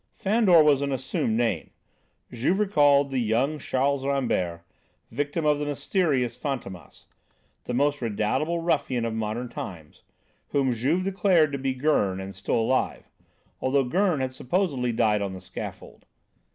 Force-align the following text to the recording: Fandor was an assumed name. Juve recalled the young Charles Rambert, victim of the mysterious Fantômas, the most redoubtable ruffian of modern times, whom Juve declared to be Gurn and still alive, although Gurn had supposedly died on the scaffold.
Fandor 0.15 0.63
was 0.63 0.81
an 0.81 0.91
assumed 0.91 1.37
name. 1.37 1.69
Juve 2.31 2.57
recalled 2.61 3.11
the 3.11 3.19
young 3.19 3.59
Charles 3.59 4.03
Rambert, 4.03 4.63
victim 5.11 5.45
of 5.45 5.59
the 5.59 5.65
mysterious 5.65 6.35
Fantômas, 6.35 7.05
the 7.65 7.75
most 7.75 8.01
redoubtable 8.01 8.57
ruffian 8.57 9.05
of 9.05 9.13
modern 9.13 9.47
times, 9.47 10.01
whom 10.47 10.73
Juve 10.73 11.03
declared 11.03 11.51
to 11.51 11.59
be 11.59 11.75
Gurn 11.75 12.19
and 12.19 12.33
still 12.33 12.57
alive, 12.59 13.11
although 13.61 13.83
Gurn 13.83 14.21
had 14.21 14.33
supposedly 14.33 14.91
died 14.91 15.21
on 15.21 15.33
the 15.33 15.39
scaffold. 15.39 16.07